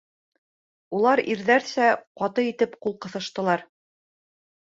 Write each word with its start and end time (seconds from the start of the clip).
Улар 0.99 1.21
ирҙәрсә 1.33 1.89
ҡаты 2.23 2.47
итеп 2.53 2.75
ҡул 2.87 2.97
ҡыҫыштылар. 3.07 3.67